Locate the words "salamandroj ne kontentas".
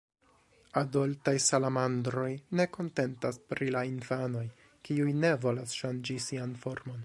1.47-3.39